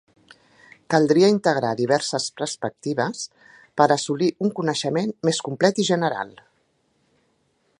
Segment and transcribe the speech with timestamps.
[0.93, 3.21] Caldria integrar diverses perspectives
[3.81, 6.33] per assolir un coneixement més complet i general.